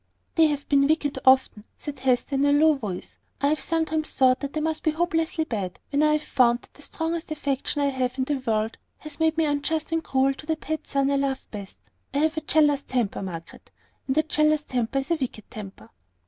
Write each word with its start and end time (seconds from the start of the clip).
"They 0.33 0.47
have 0.47 0.67
been 0.67 0.87
wicked, 0.87 1.19
often," 1.25 1.63
said 1.77 1.99
Hester, 1.99 2.33
in 2.33 2.43
a 2.45 2.51
low 2.51 2.73
voice. 2.73 3.19
"I 3.39 3.49
have 3.49 3.61
sometimes 3.61 4.11
thought 4.11 4.39
that 4.39 4.57
I 4.57 4.59
must 4.59 4.81
be 4.81 4.89
hopelessly 4.89 5.43
bad, 5.43 5.79
when 5.91 6.01
I 6.01 6.13
have 6.13 6.23
found 6.23 6.63
that 6.63 6.73
the 6.73 6.81
strongest 6.81 7.29
affection 7.29 7.83
I 7.83 7.89
have 7.89 8.17
in 8.17 8.23
the 8.23 8.37
world 8.39 8.79
has 8.97 9.19
made 9.19 9.37
me 9.37 9.45
unjust 9.45 9.91
and 9.91 10.03
cruel 10.03 10.33
to 10.33 10.47
the 10.47 10.55
person 10.57 11.11
I 11.11 11.17
love 11.17 11.45
best. 11.51 11.77
I 12.15 12.17
have 12.17 12.35
a 12.35 12.41
jealous 12.41 12.81
temper, 12.81 13.21
Margaret; 13.21 13.69
and 14.07 14.17
a 14.17 14.23
jealous 14.23 14.63
temper 14.63 14.97
is 14.97 15.11
a 15.11 15.17
wicked 15.17 15.51
temper." 15.51 15.91